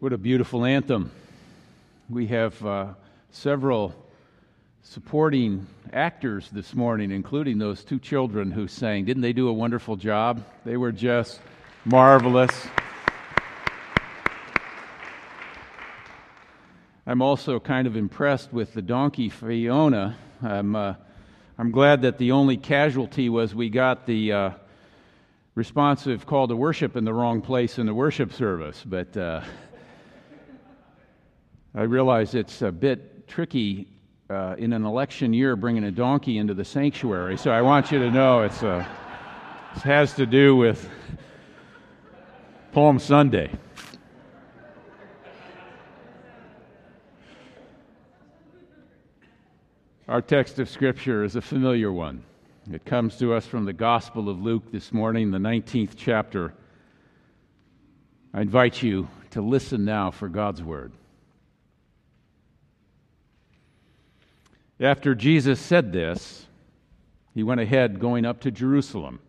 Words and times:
What 0.00 0.14
a 0.14 0.16
beautiful 0.16 0.64
anthem. 0.64 1.10
We 2.08 2.28
have 2.28 2.64
uh, 2.64 2.94
several 3.32 3.94
supporting 4.80 5.66
actors 5.92 6.48
this 6.48 6.74
morning, 6.74 7.10
including 7.10 7.58
those 7.58 7.84
two 7.84 7.98
children 7.98 8.50
who 8.50 8.66
sang. 8.66 9.04
Didn't 9.04 9.20
they 9.20 9.34
do 9.34 9.48
a 9.48 9.52
wonderful 9.52 9.96
job? 9.96 10.42
They 10.64 10.78
were 10.78 10.90
just 10.90 11.38
marvelous. 11.84 12.50
I'm 17.06 17.20
also 17.20 17.60
kind 17.60 17.86
of 17.86 17.94
impressed 17.94 18.54
with 18.54 18.72
the 18.72 18.80
donkey 18.80 19.28
Fiona. 19.28 20.16
I'm, 20.42 20.76
uh, 20.76 20.94
I'm 21.58 21.72
glad 21.72 22.00
that 22.02 22.16
the 22.16 22.32
only 22.32 22.56
casualty 22.56 23.28
was 23.28 23.54
we 23.54 23.68
got 23.68 24.06
the 24.06 24.32
uh, 24.32 24.50
responsive 25.54 26.24
call 26.24 26.48
to 26.48 26.56
worship 26.56 26.96
in 26.96 27.04
the 27.04 27.12
wrong 27.12 27.42
place 27.42 27.78
in 27.78 27.84
the 27.84 27.92
worship 27.92 28.32
service, 28.32 28.82
but. 28.82 29.14
Uh, 31.74 31.80
I 31.80 31.82
realize 31.82 32.34
it's 32.34 32.62
a 32.62 32.72
bit 32.72 33.28
tricky 33.28 33.86
uh, 34.28 34.54
in 34.58 34.72
an 34.72 34.84
election 34.84 35.32
year 35.32 35.56
bringing 35.56 35.84
a 35.84 35.90
donkey 35.90 36.38
into 36.38 36.54
the 36.54 36.64
sanctuary, 36.64 37.36
so 37.36 37.50
I 37.50 37.62
want 37.62 37.90
you 37.90 37.98
to 37.98 38.10
know 38.10 38.42
it's 38.42 38.62
a, 38.62 38.86
it 39.76 39.82
has 39.82 40.14
to 40.14 40.26
do 40.26 40.56
with 40.56 40.88
Palm 42.72 42.98
Sunday. 42.98 43.50
Our 50.08 50.22
text 50.22 50.58
of 50.58 50.68
Scripture 50.68 51.22
is 51.22 51.36
a 51.36 51.40
familiar 51.40 51.92
one. 51.92 52.24
It 52.72 52.84
comes 52.84 53.16
to 53.18 53.32
us 53.32 53.46
from 53.46 53.64
the 53.64 53.72
Gospel 53.72 54.28
of 54.28 54.40
Luke 54.40 54.72
this 54.72 54.92
morning, 54.92 55.30
the 55.30 55.38
19th 55.38 55.92
chapter. 55.96 56.52
I 58.34 58.40
invite 58.40 58.82
you 58.82 59.08
to 59.30 59.40
listen 59.40 59.84
now 59.84 60.10
for 60.10 60.28
God's 60.28 60.62
Word. 60.62 60.92
After 64.80 65.14
Jesus 65.14 65.60
said 65.60 65.92
this, 65.92 66.46
he 67.34 67.42
went 67.42 67.60
ahead 67.60 68.00
going 68.00 68.24
up 68.24 68.40
to 68.40 68.50
Jerusalem. 68.50 69.20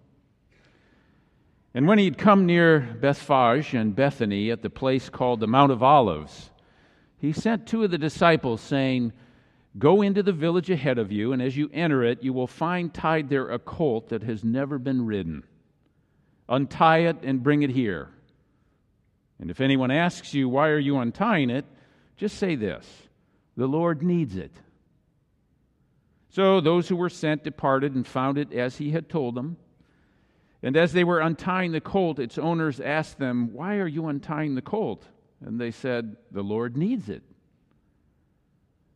And 1.73 1.87
when 1.87 1.97
he 1.97 2.05
had 2.05 2.17
come 2.17 2.45
near 2.45 2.79
Bethphage 2.79 3.73
and 3.73 3.95
Bethany 3.95 4.49
at 4.49 4.61
the 4.61 4.69
place 4.69 5.09
called 5.09 5.41
the 5.41 5.47
Mount 5.47 5.73
of 5.73 5.83
Olives, 5.83 6.49
he 7.17 7.33
sent 7.33 7.67
two 7.67 7.83
of 7.83 7.91
the 7.91 7.97
disciples, 7.97 8.61
saying, 8.61 9.11
Go 9.77 10.01
into 10.01 10.23
the 10.23 10.33
village 10.33 10.69
ahead 10.69 10.97
of 10.97 11.11
you, 11.11 11.33
and 11.33 11.41
as 11.41 11.55
you 11.55 11.69
enter 11.73 12.03
it, 12.03 12.23
you 12.23 12.33
will 12.33 12.47
find 12.47 12.93
tied 12.93 13.29
there 13.29 13.49
a 13.49 13.59
colt 13.59 14.09
that 14.09 14.23
has 14.23 14.43
never 14.43 14.77
been 14.77 15.05
ridden. 15.05 15.43
Untie 16.49 16.99
it 16.99 17.17
and 17.23 17.43
bring 17.43 17.61
it 17.61 17.69
here. 17.69 18.09
And 19.39 19.51
if 19.51 19.61
anyone 19.61 19.91
asks 19.91 20.33
you, 20.33 20.47
Why 20.47 20.69
are 20.69 20.79
you 20.79 20.97
untying 20.97 21.49
it? 21.49 21.65
just 22.15 22.37
say 22.37 22.55
this 22.55 22.85
The 23.57 23.67
Lord 23.67 24.01
needs 24.01 24.35
it 24.37 24.51
so 26.31 26.61
those 26.61 26.87
who 26.87 26.95
were 26.95 27.09
sent 27.09 27.43
departed 27.43 27.93
and 27.93 28.07
found 28.07 28.37
it 28.37 28.53
as 28.53 28.77
he 28.77 28.91
had 28.91 29.09
told 29.09 29.35
them. 29.35 29.57
And 30.63 30.77
as 30.77 30.93
they 30.93 31.03
were 31.03 31.19
untying 31.19 31.73
the 31.73 31.81
colt, 31.81 32.19
its 32.19 32.37
owners 32.37 32.79
asked 32.79 33.19
them, 33.19 33.53
Why 33.53 33.77
are 33.77 33.87
you 33.87 34.07
untying 34.07 34.55
the 34.55 34.61
colt? 34.61 35.05
And 35.45 35.59
they 35.59 35.71
said, 35.71 36.15
The 36.31 36.43
Lord 36.43 36.77
needs 36.77 37.09
it. 37.09 37.23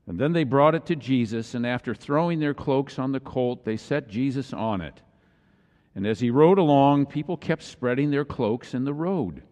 And 0.08 0.18
then 0.18 0.32
they 0.32 0.44
brought 0.46 0.76
it 0.76 0.86
to 0.86 0.96
Jesus, 0.96 1.56
and 1.56 1.66
after 1.66 1.94
throwing 1.94 2.40
their 2.40 2.54
cloaks 2.54 3.00
on 3.00 3.12
the 3.12 3.20
colt, 3.20 3.66
they 3.66 3.78
set 3.78 4.08
Jesus 4.08 4.54
on 4.54 4.80
it. 4.80 5.02
And 5.96 6.06
as 6.06 6.20
he 6.20 6.30
rode 6.30 6.60
along, 6.60 7.08
people 7.08 7.36
kept 7.36 7.64
spreading 7.64 8.12
their 8.12 8.26
cloaks 8.26 8.74
in 8.74 8.86
the 8.86 8.94
road. 8.94 9.44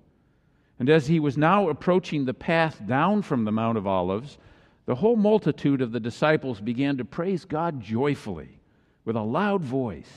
And 0.80 0.90
as 0.90 1.08
he 1.08 1.20
was 1.20 1.38
now 1.38 1.70
approaching 1.70 2.26
the 2.26 2.34
path 2.34 2.86
down 2.86 3.24
from 3.24 3.44
the 3.44 3.52
Mount 3.52 3.78
of 3.78 3.88
Olives, 3.88 4.38
the 4.86 4.96
whole 4.96 5.16
multitude 5.16 5.82
of 5.82 5.92
the 5.92 6.00
disciples 6.00 6.60
began 6.60 6.98
to 6.98 7.06
praise 7.06 7.46
God 7.46 7.82
joyfully 7.82 8.60
with 9.06 9.16
a 9.16 9.22
loud 9.22 9.64
voice 9.64 10.12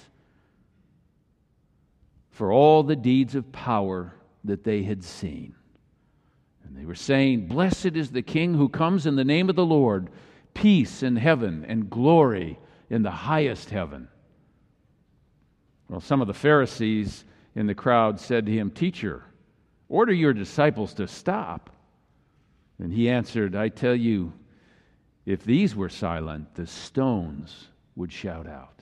for 2.31 2.53
all 2.53 2.83
the 2.83 2.97
deeds 2.97 3.35
of 3.35 3.53
power 3.53 4.13
that 4.45 4.65
they 4.65 4.83
had 4.83 5.03
seen. 5.05 5.55
And 6.65 6.77
they 6.77 6.85
were 6.85 6.95
saying, 6.95 7.47
Blessed 7.47 7.97
is 7.97 8.11
the 8.11 8.23
King 8.23 8.55
who 8.55 8.69
comes 8.69 9.07
in 9.07 9.17
the 9.17 9.25
name 9.25 9.49
of 9.49 9.57
the 9.57 9.65
Lord, 9.65 10.11
peace 10.53 11.03
in 11.03 11.17
heaven 11.17 11.65
and 11.67 11.89
glory 11.89 12.59
in 12.91 13.03
the 13.03 13.11
highest 13.11 13.71
heaven. 13.71 14.09
Well, 15.89 16.01
some 16.01 16.21
of 16.21 16.27
the 16.27 16.35
Pharisees 16.35 17.25
in 17.55 17.67
the 17.67 17.75
crowd 17.75 18.19
said 18.19 18.47
to 18.47 18.53
him, 18.53 18.71
Teacher, 18.71 19.25
order 19.89 20.13
your 20.13 20.33
disciples 20.33 20.93
to 20.95 21.07
stop. 21.07 21.71
And 22.79 22.93
he 22.93 23.09
answered, 23.09 23.55
I 23.55 23.69
tell 23.69 23.95
you, 23.95 24.33
if 25.27 25.43
these 25.43 25.75
were 25.75 25.89
silent, 25.89 26.55
the 26.55 26.69
stones 26.69 27.67
would 27.97 28.13
shout 28.13 28.47
out. 28.47 28.81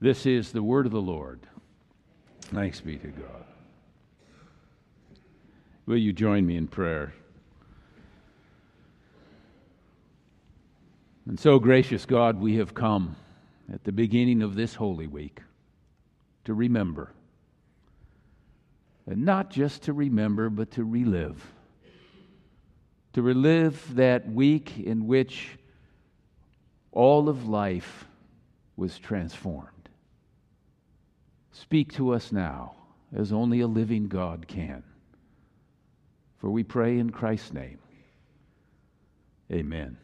This 0.00 0.26
is 0.26 0.52
the 0.52 0.62
word 0.62 0.84
of 0.84 0.92
the 0.92 1.00
Lord. 1.00 1.40
Thanks 2.42 2.82
be 2.82 2.96
to 2.98 3.08
God. 3.08 3.44
Will 5.86 5.96
you 5.96 6.12
join 6.12 6.46
me 6.46 6.56
in 6.56 6.68
prayer? 6.68 7.14
And 11.26 11.40
so, 11.40 11.58
gracious 11.58 12.04
God, 12.04 12.38
we 12.38 12.56
have 12.56 12.74
come 12.74 13.16
at 13.72 13.82
the 13.82 13.92
beginning 13.92 14.42
of 14.42 14.54
this 14.54 14.74
Holy 14.74 15.06
Week 15.06 15.40
to 16.44 16.54
remember. 16.54 17.12
And 19.06 19.24
not 19.24 19.50
just 19.50 19.82
to 19.84 19.92
remember, 19.92 20.50
but 20.50 20.70
to 20.72 20.84
relive 20.84 21.42
to 23.16 23.22
relive 23.22 23.94
that 23.94 24.30
week 24.30 24.78
in 24.78 25.06
which 25.06 25.56
all 26.92 27.30
of 27.30 27.48
life 27.48 28.04
was 28.76 28.98
transformed. 28.98 29.88
Speak 31.50 31.94
to 31.94 32.12
us 32.12 32.30
now 32.30 32.74
as 33.16 33.32
only 33.32 33.60
a 33.60 33.66
living 33.66 34.06
God 34.08 34.46
can. 34.46 34.82
For 36.36 36.50
we 36.50 36.62
pray 36.62 36.98
in 36.98 37.08
Christ's 37.08 37.54
name. 37.54 37.78
Amen. 39.50 39.96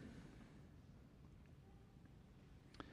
It 2.78 2.84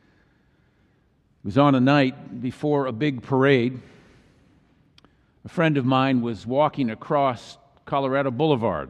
was 1.45 1.57
on 1.57 1.75
a 1.75 1.79
night 1.79 2.41
before 2.41 2.87
a 2.87 2.91
big 2.91 3.21
parade. 3.21 3.79
A 5.45 5.49
friend 5.49 5.77
of 5.77 5.85
mine 5.85 6.19
was 6.19 6.45
walking 6.45 6.89
across 6.89 7.57
Colorado 7.85 8.31
Boulevard 8.31 8.89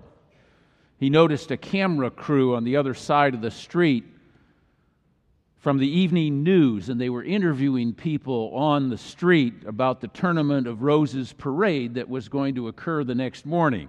he 0.99 1.09
noticed 1.09 1.49
a 1.49 1.57
camera 1.57 2.11
crew 2.11 2.55
on 2.55 2.65
the 2.65 2.75
other 2.75 2.93
side 2.93 3.33
of 3.33 3.41
the 3.41 3.51
street 3.51 4.03
from 5.59 5.77
the 5.77 5.89
evening 5.89 6.43
news, 6.43 6.89
and 6.89 6.99
they 6.99 7.09
were 7.09 7.23
interviewing 7.23 7.93
people 7.93 8.51
on 8.53 8.89
the 8.89 8.97
street 8.97 9.53
about 9.65 10.01
the 10.01 10.07
Tournament 10.09 10.67
of 10.67 10.81
Roses 10.81 11.33
parade 11.33 11.93
that 11.95 12.09
was 12.09 12.27
going 12.27 12.55
to 12.55 12.67
occur 12.67 13.03
the 13.03 13.15
next 13.15 13.45
morning. 13.45 13.87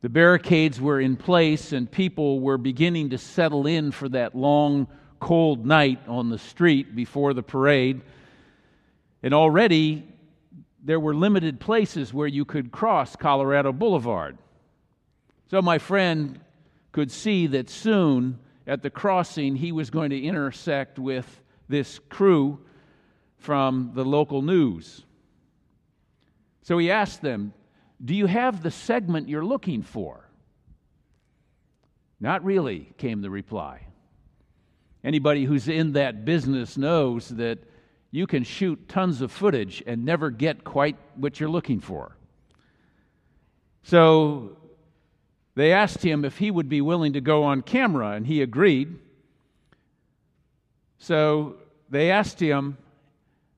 The 0.00 0.08
barricades 0.08 0.80
were 0.80 1.00
in 1.00 1.16
place, 1.16 1.72
and 1.72 1.90
people 1.90 2.40
were 2.40 2.58
beginning 2.58 3.10
to 3.10 3.18
settle 3.18 3.66
in 3.66 3.90
for 3.90 4.08
that 4.10 4.34
long, 4.34 4.86
cold 5.18 5.66
night 5.66 6.00
on 6.06 6.28
the 6.28 6.38
street 6.38 6.94
before 6.94 7.34
the 7.34 7.42
parade. 7.42 8.00
And 9.22 9.34
already 9.34 10.06
there 10.84 11.00
were 11.00 11.14
limited 11.14 11.58
places 11.58 12.14
where 12.14 12.28
you 12.28 12.44
could 12.44 12.70
cross 12.70 13.16
Colorado 13.16 13.72
Boulevard. 13.72 14.38
So 15.50 15.62
my 15.62 15.78
friend 15.78 16.40
could 16.92 17.10
see 17.10 17.46
that 17.48 17.70
soon 17.70 18.38
at 18.66 18.82
the 18.82 18.90
crossing 18.90 19.56
he 19.56 19.72
was 19.72 19.90
going 19.90 20.10
to 20.10 20.20
intersect 20.20 20.98
with 20.98 21.40
this 21.68 21.98
crew 22.10 22.60
from 23.38 23.92
the 23.94 24.04
local 24.04 24.42
news. 24.42 25.04
So 26.62 26.76
he 26.76 26.90
asked 26.90 27.22
them, 27.22 27.54
Do 28.04 28.14
you 28.14 28.26
have 28.26 28.62
the 28.62 28.70
segment 28.70 29.28
you're 29.28 29.44
looking 29.44 29.82
for? 29.82 30.28
Not 32.20 32.44
really, 32.44 32.92
came 32.98 33.22
the 33.22 33.30
reply. 33.30 33.86
Anybody 35.04 35.44
who's 35.44 35.68
in 35.68 35.92
that 35.92 36.24
business 36.24 36.76
knows 36.76 37.28
that 37.28 37.58
you 38.10 38.26
can 38.26 38.42
shoot 38.42 38.88
tons 38.88 39.20
of 39.20 39.30
footage 39.30 39.82
and 39.86 40.04
never 40.04 40.30
get 40.30 40.64
quite 40.64 40.96
what 41.14 41.38
you're 41.38 41.48
looking 41.48 41.80
for. 41.80 42.16
So 43.82 44.56
they 45.58 45.72
asked 45.72 46.04
him 46.04 46.24
if 46.24 46.38
he 46.38 46.52
would 46.52 46.68
be 46.68 46.80
willing 46.80 47.14
to 47.14 47.20
go 47.20 47.42
on 47.42 47.62
camera, 47.62 48.10
and 48.12 48.24
he 48.24 48.42
agreed. 48.42 48.96
So 50.98 51.56
they 51.90 52.12
asked 52.12 52.38
him 52.38 52.78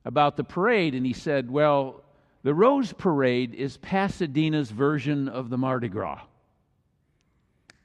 about 0.03 0.35
the 0.35 0.43
parade, 0.43 0.95
and 0.95 1.05
he 1.05 1.13
said, 1.13 1.51
Well, 1.51 2.01
the 2.41 2.55
Rose 2.55 2.91
Parade 2.91 3.53
is 3.53 3.77
Pasadena's 3.77 4.71
version 4.71 5.29
of 5.29 5.51
the 5.51 5.59
Mardi 5.59 5.89
Gras. 5.89 6.21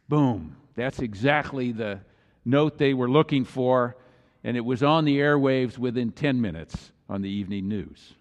Boom. 0.09 0.57
That's 0.77 1.01
exactly 1.01 1.73
the 1.73 2.01
note 2.43 2.79
they 2.79 2.95
were 2.95 3.11
looking 3.11 3.45
for, 3.45 3.99
and 4.43 4.57
it 4.57 4.65
was 4.65 4.83
on 4.83 5.05
the 5.05 5.19
airwaves 5.19 5.77
within 5.77 6.11
10 6.11 6.41
minutes 6.41 6.91
on 7.07 7.21
the 7.21 7.29
evening 7.29 7.69
news. 7.69 8.15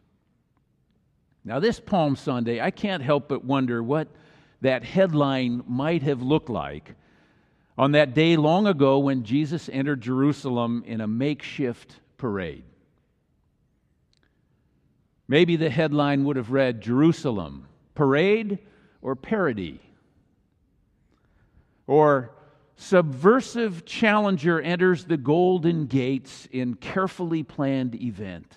Now, 1.45 1.61
this 1.61 1.79
Palm 1.79 2.17
Sunday, 2.17 2.59
I 2.59 2.71
can't 2.71 3.01
help 3.01 3.29
but 3.29 3.45
wonder 3.45 3.81
what 3.81 4.09
that 4.65 4.83
headline 4.83 5.63
might 5.67 6.01
have 6.01 6.23
looked 6.23 6.49
like 6.49 6.95
on 7.77 7.91
that 7.91 8.15
day 8.15 8.35
long 8.35 8.65
ago 8.65 8.97
when 8.97 9.23
Jesus 9.23 9.69
entered 9.71 10.01
Jerusalem 10.01 10.83
in 10.87 11.01
a 11.01 11.07
makeshift 11.07 11.99
parade. 12.17 12.63
Maybe 15.27 15.55
the 15.55 15.69
headline 15.69 16.23
would 16.25 16.35
have 16.35 16.49
read 16.49 16.81
Jerusalem, 16.81 17.67
parade 17.93 18.57
or 19.03 19.15
parody? 19.15 19.79
Or 21.85 22.31
subversive 22.75 23.85
challenger 23.85 24.59
enters 24.59 25.05
the 25.05 25.17
golden 25.17 25.85
gates 25.85 26.47
in 26.51 26.73
carefully 26.73 27.43
planned 27.43 27.93
event. 28.01 28.51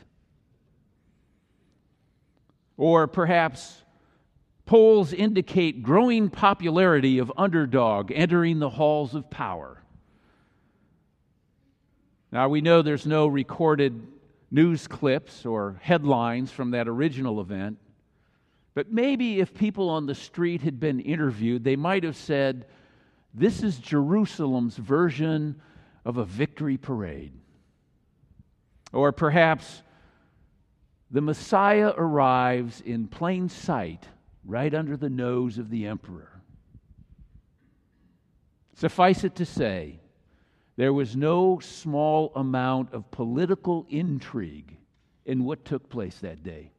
Or 2.79 3.07
perhaps 3.07 3.83
polls 4.69 5.15
indicate 5.15 5.83
growing 5.83 6.29
popularity 6.29 7.19
of 7.19 7.33
underdog 7.39 8.13
entering 8.15 8.59
the 8.59 8.69
halls 8.69 9.15
of 9.15 9.31
power. 9.31 9.83
Now 12.31 12.51
we 12.51 12.61
know 12.61 12.83
there's 12.83 13.07
no 13.07 13.27
recorded 13.27 14.07
news 14.51 14.87
clips 14.87 15.47
or 15.47 15.81
headlines 15.81 16.53
from 16.53 16.73
that 16.73 16.87
original 16.87 17.41
event, 17.41 17.79
but 18.75 18.93
maybe 18.93 19.41
if 19.41 19.55
people 19.55 19.89
on 19.89 20.05
the 20.05 20.15
street 20.15 20.61
had 20.61 20.79
been 20.79 21.01
interviewed, 21.01 21.65
they 21.65 21.77
might 21.77 22.05
have 22.05 22.17
said, 22.17 22.67
This 23.33 23.63
is 23.63 23.79
Jerusalem's 23.79 24.77
version 24.77 25.63
of 26.05 26.19
a 26.19 26.27
victory 26.27 26.77
parade. 26.77 27.33
Or 28.93 29.13
perhaps, 29.13 29.83
the 31.11 31.23
Messiah 31.23 31.95
arrives 31.97 32.83
in 32.83 33.09
plain 33.09 33.49
sight, 33.49 34.05
right 34.49 34.75
under 34.75 34.97
the 34.97 35.11
nose 35.11 35.59
of 35.59 35.69
the 35.69 35.87
emperor. 35.87 36.41
Suffice 38.75 39.23
it 39.23 39.37
to 39.37 39.45
say, 39.45 40.01
there 40.77 40.93
was 40.93 41.15
no 41.15 41.59
small 41.59 42.33
amount 42.35 42.95
of 42.95 43.11
political 43.11 43.87
intrigue 43.91 44.77
in 45.27 45.45
what 45.45 45.65
took 45.65 45.91
place 45.91 46.19
that 46.21 46.43
day. 46.43 46.71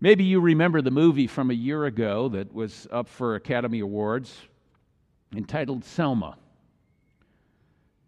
Maybe 0.00 0.24
you 0.24 0.40
remember 0.40 0.82
the 0.82 0.90
movie 0.90 1.28
from 1.28 1.50
a 1.50 1.54
year 1.54 1.84
ago 1.84 2.28
that 2.30 2.52
was 2.52 2.88
up 2.90 3.08
for 3.08 3.36
Academy 3.36 3.80
Awards 3.80 4.34
entitled 5.36 5.84
Selma. 5.84 6.36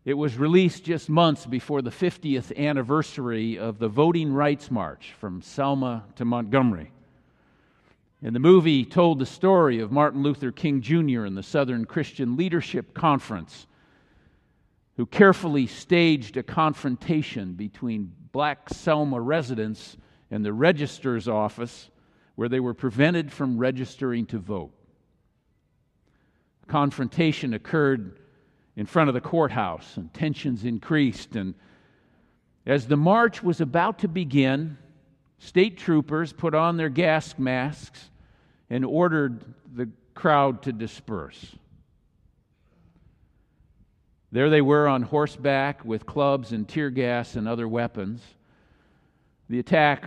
It 0.04 0.14
was 0.14 0.36
released 0.36 0.84
just 0.84 1.08
months 1.08 1.46
before 1.46 1.82
the 1.82 1.90
50th 1.90 2.56
anniversary 2.56 3.58
of 3.58 3.78
the 3.78 3.88
Voting 3.88 4.32
Rights 4.32 4.70
March 4.70 5.14
from 5.20 5.40
Selma 5.40 6.04
to 6.16 6.24
Montgomery. 6.24 6.90
And 8.22 8.34
the 8.34 8.40
movie 8.40 8.84
told 8.84 9.18
the 9.18 9.26
story 9.26 9.80
of 9.80 9.92
Martin 9.92 10.22
Luther 10.22 10.50
King 10.50 10.80
Jr. 10.80 11.24
and 11.24 11.36
the 11.36 11.42
Southern 11.42 11.84
Christian 11.84 12.36
Leadership 12.36 12.94
Conference, 12.94 13.66
who 14.96 15.04
carefully 15.04 15.66
staged 15.66 16.36
a 16.36 16.42
confrontation 16.42 17.52
between 17.52 18.12
black 18.32 18.70
Selma 18.70 19.20
residents 19.20 19.96
and 20.30 20.44
the 20.44 20.52
registrar's 20.52 21.28
office, 21.28 21.90
where 22.34 22.48
they 22.48 22.60
were 22.60 22.74
prevented 22.74 23.30
from 23.30 23.58
registering 23.58 24.24
to 24.26 24.38
vote. 24.38 24.72
A 26.62 26.66
confrontation 26.66 27.52
occurred 27.52 28.18
in 28.76 28.86
front 28.86 29.08
of 29.08 29.14
the 29.14 29.20
courthouse, 29.20 29.96
and 29.96 30.12
tensions 30.12 30.64
increased. 30.64 31.36
And 31.36 31.54
as 32.64 32.88
the 32.88 32.96
march 32.96 33.42
was 33.42 33.60
about 33.60 33.98
to 34.00 34.08
begin, 34.08 34.78
State 35.38 35.76
troopers 35.76 36.32
put 36.32 36.54
on 36.54 36.76
their 36.76 36.88
gas 36.88 37.38
masks 37.38 38.10
and 38.70 38.84
ordered 38.84 39.44
the 39.74 39.88
crowd 40.14 40.62
to 40.62 40.72
disperse. 40.72 41.54
There 44.32 44.50
they 44.50 44.60
were 44.60 44.88
on 44.88 45.02
horseback 45.02 45.84
with 45.84 46.04
clubs 46.04 46.52
and 46.52 46.68
tear 46.68 46.90
gas 46.90 47.36
and 47.36 47.46
other 47.46 47.68
weapons. 47.68 48.22
The 49.48 49.58
attack 49.58 50.04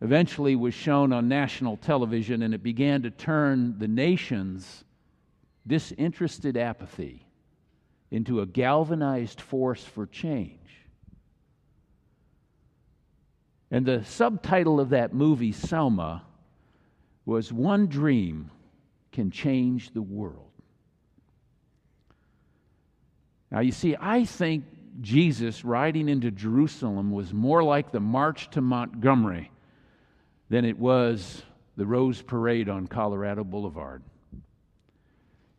eventually 0.00 0.56
was 0.56 0.74
shown 0.74 1.12
on 1.12 1.28
national 1.28 1.76
television, 1.78 2.42
and 2.42 2.52
it 2.52 2.62
began 2.62 3.02
to 3.02 3.10
turn 3.10 3.78
the 3.78 3.88
nation's 3.88 4.84
disinterested 5.66 6.56
apathy 6.56 7.24
into 8.10 8.40
a 8.40 8.46
galvanized 8.46 9.40
force 9.40 9.84
for 9.84 10.06
change. 10.06 10.65
And 13.76 13.84
the 13.84 14.02
subtitle 14.04 14.80
of 14.80 14.88
that 14.88 15.12
movie, 15.12 15.52
Selma, 15.52 16.24
was 17.26 17.52
One 17.52 17.88
Dream 17.88 18.50
Can 19.12 19.30
Change 19.30 19.92
the 19.92 20.00
World. 20.00 20.50
Now, 23.50 23.60
you 23.60 23.72
see, 23.72 23.94
I 24.00 24.24
think 24.24 24.64
Jesus 25.02 25.62
riding 25.62 26.08
into 26.08 26.30
Jerusalem 26.30 27.10
was 27.10 27.34
more 27.34 27.62
like 27.62 27.92
the 27.92 28.00
march 28.00 28.48
to 28.52 28.62
Montgomery 28.62 29.50
than 30.48 30.64
it 30.64 30.78
was 30.78 31.42
the 31.76 31.84
Rose 31.84 32.22
Parade 32.22 32.70
on 32.70 32.86
Colorado 32.86 33.44
Boulevard. 33.44 34.02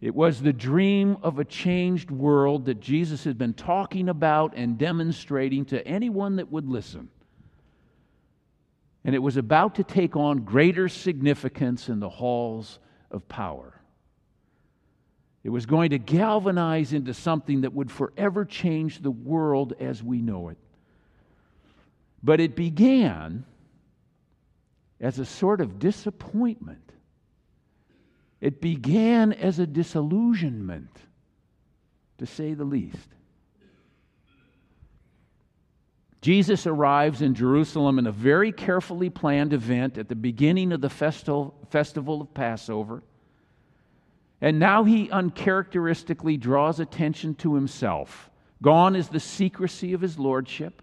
It 0.01 0.15
was 0.15 0.41
the 0.41 0.53
dream 0.53 1.17
of 1.21 1.37
a 1.37 1.45
changed 1.45 2.09
world 2.09 2.65
that 2.65 2.79
Jesus 2.79 3.23
had 3.25 3.37
been 3.37 3.53
talking 3.53 4.09
about 4.09 4.55
and 4.55 4.75
demonstrating 4.75 5.65
to 5.65 5.87
anyone 5.87 6.37
that 6.37 6.51
would 6.51 6.67
listen 6.67 7.09
and 9.07 9.15
it 9.15 9.19
was 9.19 9.37
about 9.37 9.75
to 9.75 9.85
take 9.85 10.17
on 10.17 10.39
greater 10.39 10.89
significance 10.89 11.87
in 11.87 12.01
the 12.01 12.09
halls 12.09 12.77
of 13.09 13.25
power. 13.29 13.79
It 15.45 15.49
was 15.49 15.65
going 15.65 15.91
to 15.91 15.97
galvanize 15.97 16.91
into 16.91 17.13
something 17.13 17.61
that 17.61 17.71
would 17.71 17.89
forever 17.89 18.43
change 18.43 19.01
the 19.01 19.09
world 19.09 19.73
as 19.79 20.03
we 20.03 20.21
know 20.21 20.49
it. 20.49 20.57
But 22.21 22.41
it 22.41 22.53
began 22.53 23.45
as 24.99 25.19
a 25.19 25.25
sort 25.25 25.61
of 25.61 25.79
disappointment. 25.79 26.91
It 28.41 28.59
began 28.59 29.31
as 29.31 29.57
a 29.57 29.65
disillusionment, 29.65 30.91
to 32.17 32.25
say 32.25 32.55
the 32.55 32.65
least. 32.65 33.07
Jesus 36.21 36.65
arrives 36.65 37.21
in 37.21 37.35
Jerusalem 37.35 37.99
in 37.99 38.07
a 38.07 38.11
very 38.11 38.51
carefully 38.51 39.09
planned 39.09 39.53
event 39.53 39.97
at 39.97 40.09
the 40.09 40.15
beginning 40.15 40.71
of 40.71 40.81
the 40.81 40.89
festival, 40.89 41.55
festival 41.69 42.21
of 42.21 42.33
Passover. 42.33 43.03
And 44.41 44.59
now 44.59 44.83
he 44.83 45.09
uncharacteristically 45.11 46.37
draws 46.37 46.79
attention 46.79 47.35
to 47.35 47.55
himself. 47.55 48.29
Gone 48.61 48.95
is 48.95 49.09
the 49.09 49.19
secrecy 49.19 49.93
of 49.93 50.01
his 50.01 50.17
lordship. 50.17 50.81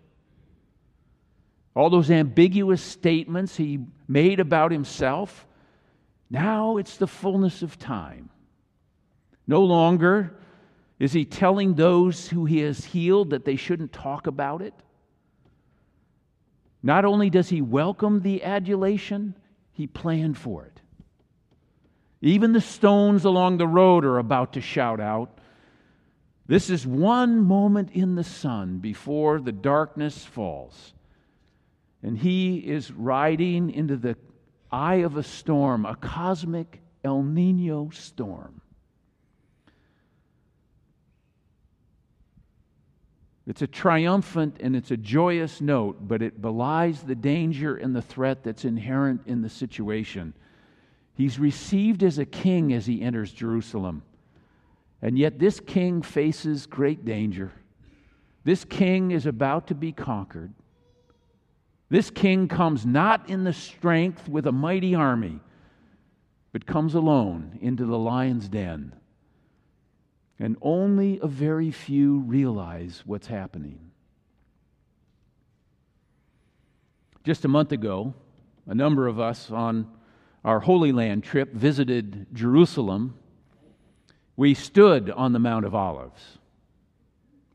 All 1.74 1.90
those 1.90 2.10
ambiguous 2.10 2.82
statements 2.82 3.56
he 3.56 3.80
made 4.06 4.38
about 4.38 4.70
himself. 4.70 5.46
Now 6.30 6.76
it's 6.76 6.96
the 6.96 7.06
fullness 7.08 7.62
of 7.62 7.78
time. 7.78 8.30
No 9.46 9.62
longer 9.62 10.36
is 10.98 11.12
he 11.12 11.24
telling 11.24 11.74
those 11.74 12.28
who 12.28 12.44
he 12.44 12.60
has 12.60 12.84
healed 12.84 13.30
that 13.30 13.44
they 13.44 13.56
shouldn't 13.56 13.92
talk 13.92 14.26
about 14.28 14.62
it. 14.62 14.74
Not 16.84 17.06
only 17.06 17.30
does 17.30 17.48
he 17.48 17.62
welcome 17.62 18.20
the 18.20 18.44
adulation, 18.44 19.34
he 19.72 19.86
planned 19.86 20.36
for 20.36 20.66
it. 20.66 20.82
Even 22.20 22.52
the 22.52 22.60
stones 22.60 23.24
along 23.24 23.56
the 23.56 23.66
road 23.66 24.04
are 24.04 24.18
about 24.18 24.52
to 24.52 24.60
shout 24.60 25.00
out. 25.00 25.38
This 26.46 26.68
is 26.68 26.86
one 26.86 27.40
moment 27.40 27.92
in 27.92 28.16
the 28.16 28.22
sun 28.22 28.80
before 28.80 29.40
the 29.40 29.50
darkness 29.50 30.26
falls. 30.26 30.92
And 32.02 32.18
he 32.18 32.58
is 32.58 32.92
riding 32.92 33.70
into 33.70 33.96
the 33.96 34.18
eye 34.70 34.96
of 34.96 35.16
a 35.16 35.22
storm, 35.22 35.86
a 35.86 35.96
cosmic 35.96 36.82
El 37.02 37.22
Nino 37.22 37.88
storm. 37.94 38.60
It's 43.46 43.62
a 43.62 43.66
triumphant 43.66 44.56
and 44.60 44.74
it's 44.74 44.90
a 44.90 44.96
joyous 44.96 45.60
note, 45.60 46.08
but 46.08 46.22
it 46.22 46.40
belies 46.40 47.02
the 47.02 47.14
danger 47.14 47.76
and 47.76 47.94
the 47.94 48.02
threat 48.02 48.42
that's 48.42 48.64
inherent 48.64 49.22
in 49.26 49.42
the 49.42 49.50
situation. 49.50 50.32
He's 51.14 51.38
received 51.38 52.02
as 52.02 52.18
a 52.18 52.24
king 52.24 52.72
as 52.72 52.86
he 52.86 53.02
enters 53.02 53.32
Jerusalem. 53.32 54.02
And 55.02 55.18
yet, 55.18 55.38
this 55.38 55.60
king 55.60 56.00
faces 56.00 56.64
great 56.64 57.04
danger. 57.04 57.52
This 58.44 58.64
king 58.64 59.10
is 59.10 59.26
about 59.26 59.66
to 59.66 59.74
be 59.74 59.92
conquered. 59.92 60.54
This 61.90 62.10
king 62.10 62.48
comes 62.48 62.86
not 62.86 63.28
in 63.28 63.44
the 63.44 63.52
strength 63.52 64.26
with 64.28 64.46
a 64.46 64.52
mighty 64.52 64.94
army, 64.94 65.40
but 66.52 66.66
comes 66.66 66.94
alone 66.94 67.58
into 67.60 67.84
the 67.84 67.98
lion's 67.98 68.48
den 68.48 68.94
and 70.44 70.58
only 70.60 71.18
a 71.22 71.26
very 71.26 71.70
few 71.70 72.18
realize 72.18 73.02
what's 73.06 73.28
happening. 73.28 73.78
Just 77.24 77.46
a 77.46 77.48
month 77.48 77.72
ago, 77.72 78.12
a 78.66 78.74
number 78.74 79.06
of 79.06 79.18
us 79.18 79.50
on 79.50 79.90
our 80.44 80.60
Holy 80.60 80.92
Land 80.92 81.24
trip 81.24 81.54
visited 81.54 82.26
Jerusalem, 82.34 83.14
we 84.36 84.52
stood 84.52 85.08
on 85.08 85.32
the 85.32 85.38
Mount 85.38 85.64
of 85.64 85.74
Olives. 85.74 86.36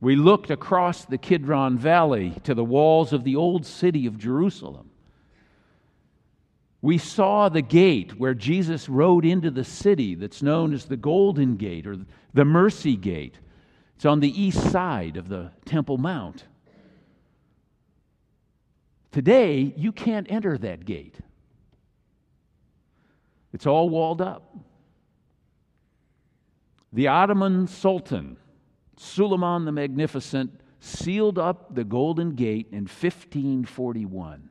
We 0.01 0.15
looked 0.15 0.49
across 0.49 1.05
the 1.05 1.19
Kidron 1.19 1.77
Valley 1.77 2.37
to 2.43 2.55
the 2.55 2.65
walls 2.65 3.13
of 3.13 3.23
the 3.23 3.35
old 3.35 3.67
city 3.67 4.07
of 4.07 4.17
Jerusalem. 4.17 4.88
We 6.81 6.97
saw 6.97 7.49
the 7.49 7.61
gate 7.61 8.17
where 8.17 8.33
Jesus 8.33 8.87
rode 8.87 9.25
into 9.25 9.51
the 9.51 9.65
city 9.65 10.15
that's 10.15 10.41
known 10.41 10.73
as 10.73 10.85
the 10.85 10.97
Golden 10.97 11.57
Gate 11.57 11.85
or 11.85 11.97
the 12.33 12.45
Mercy 12.45 12.95
Gate. 12.95 13.37
It's 13.95 14.05
on 14.05 14.21
the 14.21 14.41
east 14.41 14.71
side 14.71 15.17
of 15.17 15.27
the 15.27 15.51
Temple 15.65 15.97
Mount. 15.97 16.45
Today, 19.11 19.73
you 19.75 19.91
can't 19.91 20.31
enter 20.31 20.57
that 20.57 20.85
gate, 20.85 21.17
it's 23.51 23.65
all 23.65 23.89
walled 23.89 24.21
up. 24.21 24.55
The 26.93 27.07
Ottoman 27.07 27.67
Sultan, 27.67 28.37
Suleiman 28.97 29.65
the 29.65 29.71
Magnificent, 29.71 30.61
sealed 30.79 31.37
up 31.37 31.75
the 31.75 31.83
Golden 31.83 32.35
Gate 32.35 32.67
in 32.71 32.83
1541. 32.83 34.49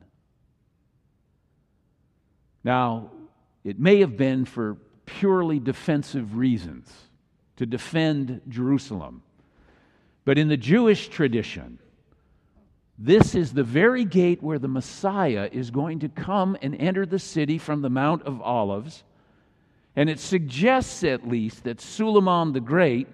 Now, 2.63 3.11
it 3.63 3.79
may 3.79 3.99
have 3.99 4.17
been 4.17 4.45
for 4.45 4.77
purely 5.05 5.59
defensive 5.59 6.35
reasons, 6.35 6.91
to 7.57 7.65
defend 7.65 8.41
Jerusalem. 8.47 9.21
But 10.23 10.37
in 10.37 10.47
the 10.47 10.57
Jewish 10.57 11.09
tradition, 11.09 11.79
this 12.97 13.33
is 13.33 13.51
the 13.53 13.63
very 13.63 14.05
gate 14.05 14.43
where 14.43 14.59
the 14.59 14.67
Messiah 14.67 15.49
is 15.51 15.71
going 15.71 15.99
to 15.99 16.09
come 16.09 16.57
and 16.61 16.75
enter 16.75 17.05
the 17.05 17.19
city 17.19 17.57
from 17.57 17.81
the 17.81 17.89
Mount 17.89 18.23
of 18.23 18.41
Olives. 18.41 19.03
And 19.95 20.09
it 20.09 20.19
suggests, 20.19 21.03
at 21.03 21.27
least, 21.27 21.63
that 21.63 21.81
Suleiman 21.81 22.53
the 22.53 22.59
Great, 22.59 23.07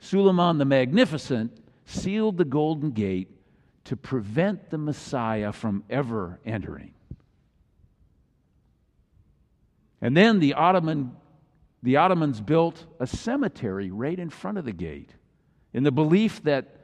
Suleiman 0.00 0.58
the 0.58 0.64
Magnificent, 0.64 1.52
sealed 1.84 2.38
the 2.38 2.44
Golden 2.44 2.92
Gate 2.92 3.28
to 3.84 3.96
prevent 3.96 4.70
the 4.70 4.78
Messiah 4.78 5.52
from 5.52 5.84
ever 5.90 6.38
entering. 6.46 6.94
And 10.02 10.14
then 10.14 10.38
the 10.40 10.54
Ottoman 10.54 11.16
the 11.82 11.96
Ottomans 11.96 12.40
built 12.40 12.84
a 13.00 13.06
cemetery 13.06 13.90
right 13.90 14.18
in 14.18 14.30
front 14.30 14.56
of 14.56 14.64
the 14.64 14.72
gate 14.72 15.10
in 15.72 15.82
the 15.82 15.90
belief 15.90 16.42
that 16.44 16.76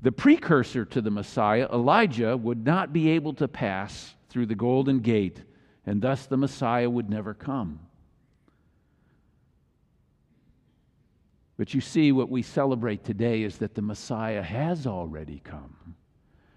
the 0.00 0.12
precursor 0.12 0.84
to 0.84 1.00
the 1.00 1.10
Messiah, 1.10 1.68
Elijah, 1.72 2.36
would 2.36 2.64
not 2.64 2.92
be 2.92 3.10
able 3.10 3.34
to 3.34 3.48
pass 3.48 4.14
through 4.28 4.46
the 4.46 4.54
Golden 4.54 5.00
Gate, 5.00 5.40
and 5.86 6.02
thus 6.02 6.26
the 6.26 6.36
Messiah 6.36 6.90
would 6.90 7.08
never 7.08 7.34
come. 7.34 7.80
But 11.56 11.74
you 11.74 11.80
see, 11.80 12.10
what 12.10 12.28
we 12.28 12.42
celebrate 12.42 13.04
today 13.04 13.42
is 13.42 13.58
that 13.58 13.74
the 13.74 13.82
Messiah 13.82 14.42
has 14.42 14.86
already 14.86 15.40
come. 15.44 15.94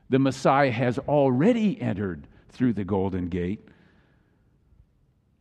The 0.09 0.19
Messiah 0.19 0.71
has 0.71 0.97
already 0.99 1.79
entered 1.79 2.27
through 2.49 2.73
the 2.73 2.83
Golden 2.83 3.27
Gate. 3.27 3.67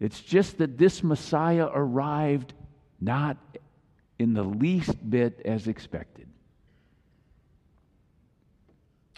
It's 0.00 0.20
just 0.20 0.58
that 0.58 0.78
this 0.78 1.02
Messiah 1.02 1.68
arrived 1.72 2.52
not 3.00 3.36
in 4.18 4.34
the 4.34 4.42
least 4.42 5.08
bit 5.08 5.40
as 5.44 5.66
expected. 5.66 6.28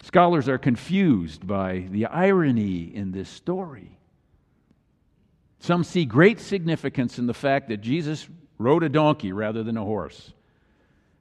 Scholars 0.03 0.47
are 0.47 0.57
confused 0.57 1.45
by 1.45 1.87
the 1.91 2.05
irony 2.05 2.83
in 2.83 3.11
this 3.11 3.29
story. 3.29 3.97
Some 5.59 5.83
see 5.83 6.05
great 6.05 6.39
significance 6.39 7.19
in 7.19 7.27
the 7.27 7.33
fact 7.33 7.69
that 7.69 7.77
Jesus 7.77 8.27
rode 8.57 8.83
a 8.83 8.89
donkey 8.89 9.31
rather 9.31 9.63
than 9.63 9.77
a 9.77 9.83
horse. 9.83 10.33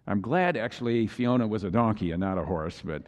I'm 0.06 0.20
glad 0.20 0.56
actually 0.56 1.06
Fiona 1.06 1.46
was 1.46 1.64
a 1.64 1.70
donkey 1.70 2.12
and 2.12 2.20
not 2.20 2.38
a 2.38 2.44
horse, 2.44 2.80
but 2.84 3.02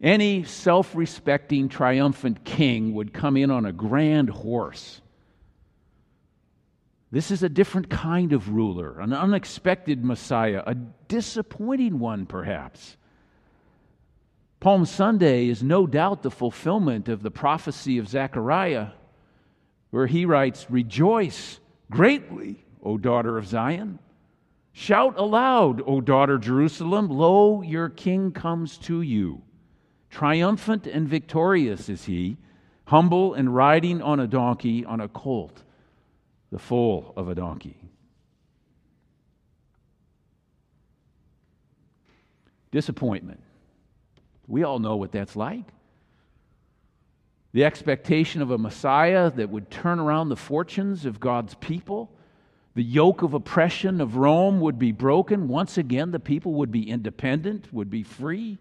any 0.00 0.44
self 0.44 0.94
respecting, 0.94 1.68
triumphant 1.68 2.44
king 2.44 2.94
would 2.94 3.12
come 3.12 3.36
in 3.36 3.50
on 3.50 3.66
a 3.66 3.72
grand 3.72 4.30
horse. 4.30 5.00
This 7.10 7.30
is 7.30 7.42
a 7.42 7.48
different 7.48 7.88
kind 7.88 8.32
of 8.32 8.50
ruler, 8.50 9.00
an 9.00 9.12
unexpected 9.12 10.04
Messiah, 10.04 10.62
a 10.66 10.74
disappointing 10.74 11.98
one, 11.98 12.26
perhaps. 12.26 12.96
Palm 14.60 14.84
Sunday 14.84 15.48
is 15.48 15.62
no 15.62 15.86
doubt 15.86 16.22
the 16.22 16.30
fulfillment 16.30 17.08
of 17.08 17.22
the 17.22 17.30
prophecy 17.30 17.98
of 17.98 18.08
Zechariah, 18.08 18.88
where 19.90 20.06
he 20.06 20.26
writes, 20.26 20.66
Rejoice 20.68 21.60
greatly, 21.90 22.64
O 22.82 22.98
daughter 22.98 23.38
of 23.38 23.46
Zion. 23.46 23.98
Shout 24.72 25.14
aloud, 25.16 25.82
O 25.86 26.00
daughter 26.00 26.38
Jerusalem. 26.38 27.08
Lo, 27.08 27.62
your 27.62 27.88
king 27.88 28.32
comes 28.32 28.78
to 28.78 29.00
you. 29.00 29.42
Triumphant 30.10 30.86
and 30.86 31.08
victorious 31.08 31.88
is 31.88 32.04
he, 32.04 32.38
humble 32.86 33.34
and 33.34 33.54
riding 33.54 34.00
on 34.00 34.20
a 34.20 34.26
donkey, 34.26 34.84
on 34.84 35.00
a 35.00 35.08
colt, 35.08 35.62
the 36.50 36.58
foal 36.58 37.12
of 37.16 37.28
a 37.28 37.34
donkey. 37.34 37.76
Disappointment. 42.70 43.42
We 44.46 44.62
all 44.62 44.78
know 44.78 44.96
what 44.96 45.12
that's 45.12 45.36
like. 45.36 45.64
The 47.52 47.64
expectation 47.64 48.42
of 48.42 48.50
a 48.50 48.58
Messiah 48.58 49.30
that 49.30 49.50
would 49.50 49.70
turn 49.70 49.98
around 49.98 50.28
the 50.28 50.36
fortunes 50.36 51.04
of 51.04 51.20
God's 51.20 51.54
people. 51.54 52.10
The 52.74 52.82
yoke 52.82 53.22
of 53.22 53.34
oppression 53.34 54.00
of 54.00 54.16
Rome 54.16 54.60
would 54.60 54.78
be 54.78 54.92
broken. 54.92 55.48
Once 55.48 55.78
again, 55.78 56.10
the 56.10 56.20
people 56.20 56.54
would 56.54 56.70
be 56.70 56.88
independent, 56.88 57.72
would 57.72 57.90
be 57.90 58.02
free. 58.02 58.58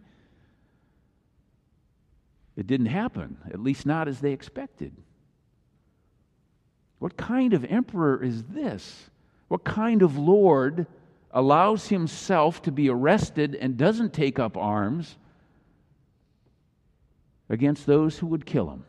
It 2.57 2.65
didn't 2.65 2.87
happen, 2.87 3.37
at 3.45 3.59
least 3.59 3.85
not 3.85 4.07
as 4.07 4.19
they 4.19 4.33
expected. 4.33 4.91
What 6.97 7.15
kind 7.15 7.53
of 7.53 7.63
emperor 7.63 8.21
is 8.21 8.43
this? 8.43 9.11
What 9.47 9.63
kind 9.63 10.01
of 10.01 10.17
Lord 10.17 10.87
allows 11.31 11.89
himself 11.89 12.63
to 12.63 12.71
be 12.71 12.89
arrested 12.89 13.53
and 13.53 13.77
doesn't 13.77 14.11
take 14.11 14.39
up 14.39 14.57
arms 14.57 15.17
against 17.47 17.85
those 17.85 18.17
who 18.17 18.25
would 18.27 18.47
kill 18.47 18.71
him? 18.71 18.83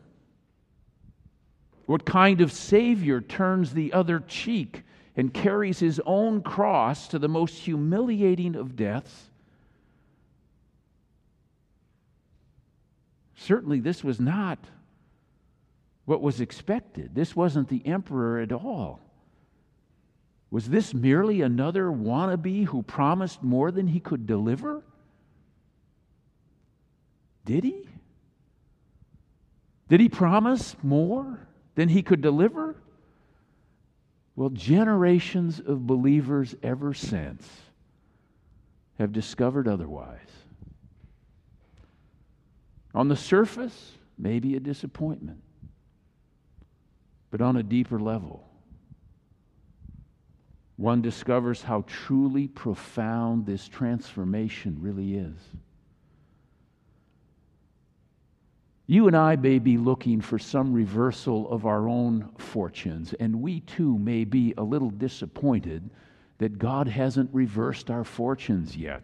What 1.85 2.05
kind 2.05 2.41
of 2.41 2.51
Savior 2.51 3.21
turns 3.21 3.73
the 3.73 3.93
other 3.93 4.19
cheek 4.19 4.83
and 5.15 5.31
carries 5.31 5.79
his 5.79 6.01
own 6.07 6.41
cross 6.41 7.07
to 7.09 7.19
the 7.19 7.27
most 7.27 7.55
humiliating 7.59 8.55
of 8.55 8.75
deaths 8.75 9.28
Certainly, 13.39 13.79
this 13.79 14.03
was 14.03 14.19
not 14.19 14.59
what 16.05 16.21
was 16.21 16.41
expected. 16.41 17.15
This 17.15 17.35
wasn't 17.35 17.69
the 17.69 17.85
emperor 17.85 18.39
at 18.39 18.51
all. 18.51 18.99
Was 20.51 20.69
this 20.69 20.93
merely 20.93 21.41
another 21.41 21.89
wannabe 21.91 22.65
who 22.65 22.83
promised 22.83 23.41
more 23.41 23.71
than 23.71 23.87
he 23.87 23.99
could 23.99 24.27
deliver? 24.27 24.83
Did 27.45 27.63
he? 27.63 27.87
Did 29.87 30.01
he 30.01 30.09
promise 30.09 30.75
more 30.83 31.47
than 31.75 31.87
he 31.87 32.01
could 32.01 32.21
deliver? 32.21 32.75
Well, 34.35 34.49
generations 34.49 35.59
of 35.59 35.87
believers 35.87 36.55
ever 36.61 36.93
since 36.93 37.47
have 38.97 39.13
discovered 39.13 39.67
otherwise. 39.67 40.19
On 42.93 43.07
the 43.07 43.15
surface, 43.15 43.91
maybe 44.17 44.55
a 44.55 44.59
disappointment, 44.59 45.41
but 47.31 47.41
on 47.41 47.55
a 47.57 47.63
deeper 47.63 47.99
level, 47.99 48.49
one 50.75 51.01
discovers 51.01 51.61
how 51.61 51.83
truly 51.87 52.47
profound 52.47 53.45
this 53.45 53.67
transformation 53.67 54.77
really 54.79 55.15
is. 55.15 55.35
You 58.87 59.05
and 59.05 59.15
I 59.15 59.35
may 59.35 59.59
be 59.59 59.77
looking 59.77 60.19
for 60.19 60.39
some 60.39 60.73
reversal 60.73 61.51
of 61.51 61.67
our 61.67 61.87
own 61.87 62.29
fortunes, 62.39 63.13
and 63.19 63.39
we 63.39 63.59
too 63.59 63.99
may 63.99 64.23
be 64.23 64.55
a 64.57 64.63
little 64.63 64.89
disappointed 64.89 65.91
that 66.39 66.57
God 66.57 66.87
hasn't 66.87 67.29
reversed 67.31 67.91
our 67.91 68.03
fortunes 68.03 68.75
yet. 68.75 69.03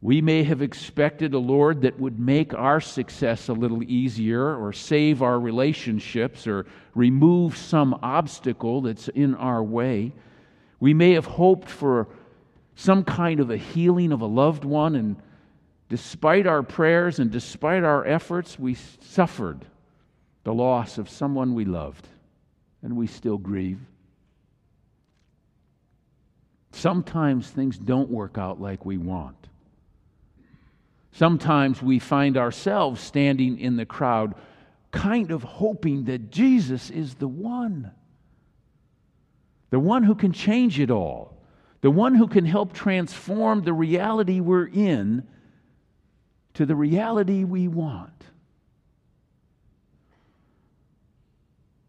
We 0.00 0.20
may 0.20 0.44
have 0.44 0.62
expected 0.62 1.34
a 1.34 1.38
Lord 1.38 1.82
that 1.82 1.98
would 1.98 2.20
make 2.20 2.54
our 2.54 2.80
success 2.80 3.48
a 3.48 3.52
little 3.52 3.82
easier 3.82 4.54
or 4.54 4.72
save 4.72 5.22
our 5.22 5.40
relationships 5.40 6.46
or 6.46 6.66
remove 6.94 7.56
some 7.56 7.98
obstacle 8.00 8.82
that's 8.82 9.08
in 9.08 9.34
our 9.34 9.62
way. 9.62 10.12
We 10.78 10.94
may 10.94 11.12
have 11.14 11.26
hoped 11.26 11.68
for 11.68 12.06
some 12.76 13.02
kind 13.02 13.40
of 13.40 13.50
a 13.50 13.56
healing 13.56 14.12
of 14.12 14.20
a 14.20 14.26
loved 14.26 14.64
one, 14.64 14.94
and 14.94 15.16
despite 15.88 16.46
our 16.46 16.62
prayers 16.62 17.18
and 17.18 17.32
despite 17.32 17.82
our 17.82 18.06
efforts, 18.06 18.56
we 18.56 18.74
suffered 18.74 19.66
the 20.44 20.54
loss 20.54 20.96
of 20.96 21.10
someone 21.10 21.54
we 21.54 21.64
loved, 21.64 22.06
and 22.82 22.96
we 22.96 23.08
still 23.08 23.36
grieve. 23.36 23.80
Sometimes 26.70 27.50
things 27.50 27.76
don't 27.76 28.10
work 28.10 28.38
out 28.38 28.60
like 28.60 28.86
we 28.86 28.96
want. 28.96 29.48
Sometimes 31.18 31.82
we 31.82 31.98
find 31.98 32.36
ourselves 32.36 33.00
standing 33.00 33.58
in 33.58 33.76
the 33.76 33.84
crowd, 33.84 34.36
kind 34.92 35.32
of 35.32 35.42
hoping 35.42 36.04
that 36.04 36.30
Jesus 36.30 36.90
is 36.90 37.16
the 37.16 37.26
one, 37.26 37.90
the 39.70 39.80
one 39.80 40.04
who 40.04 40.14
can 40.14 40.30
change 40.30 40.78
it 40.78 40.92
all, 40.92 41.36
the 41.80 41.90
one 41.90 42.14
who 42.14 42.28
can 42.28 42.44
help 42.44 42.72
transform 42.72 43.62
the 43.62 43.72
reality 43.72 44.38
we're 44.38 44.68
in 44.68 45.26
to 46.54 46.64
the 46.64 46.76
reality 46.76 47.42
we 47.42 47.66
want. 47.66 48.22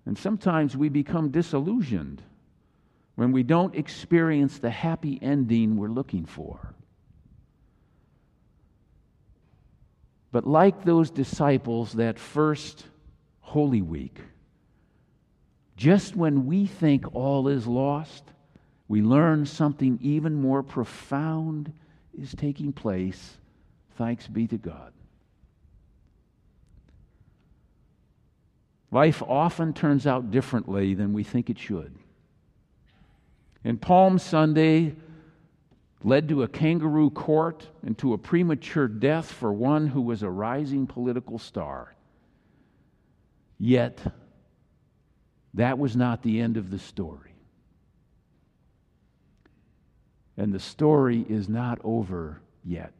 And 0.08 0.18
sometimes 0.18 0.76
we 0.76 0.90
become 0.90 1.30
disillusioned 1.30 2.24
when 3.14 3.32
we 3.32 3.44
don't 3.44 3.76
experience 3.76 4.58
the 4.58 4.72
happy 4.72 5.20
ending 5.22 5.78
we're 5.78 5.90
looking 5.90 6.26
for. 6.26 6.74
But 10.32 10.46
like 10.46 10.84
those 10.84 11.10
disciples 11.10 11.94
that 11.94 12.20
first 12.20 12.86
Holy 13.42 13.82
Week, 13.82 14.20
just 15.76 16.16
when 16.16 16.46
we 16.46 16.66
think 16.66 17.16
all 17.16 17.48
is 17.48 17.66
lost, 17.66 18.24
we 18.88 19.02
learn 19.02 19.46
something 19.46 19.98
even 20.02 20.36
more 20.36 20.62
profound 20.62 21.72
is 22.20 22.34
taking 22.34 22.74
place. 22.74 23.38
Thanks 23.98 24.28
be 24.28 24.48
to 24.48 24.58
God. 24.58 24.94
Life 28.92 29.22
often 29.22 29.74
turns 29.74 30.08
out 30.08 30.32
differently 30.32 30.96
than 30.96 31.14
we 31.14 31.24
think 31.24 31.50
it 31.50 31.60
should. 31.60 31.94
And 33.64 33.80
Palm 33.80 34.18
Sunday 34.18 34.96
led 36.04 36.30
to 36.30 36.44
a 36.44 36.48
kangaroo 36.48 37.10
court 37.10 37.68
and 37.84 37.98
to 37.98 38.14
a 38.14 38.18
premature 38.18 38.88
death 38.88 39.32
for 39.32 39.52
one 39.52 39.88
who 39.88 40.02
was 40.02 40.24
a 40.24 40.30
rising 40.30 40.88
political 40.88 41.38
star. 41.38 41.94
Yet, 43.58 44.00
that 45.56 45.78
was 45.78 45.96
not 45.96 46.24
the 46.24 46.40
end 46.40 46.56
of 46.56 46.72
the 46.72 46.80
story. 46.80 47.36
And 50.38 50.54
the 50.54 50.60
story 50.60 51.26
is 51.28 51.50
not 51.50 51.80
over 51.84 52.42
yet. 52.64 52.94